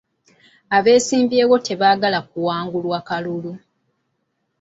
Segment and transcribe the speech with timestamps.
[0.77, 3.51] Abesimbyewo tebaagala kuwangulwa kalulu.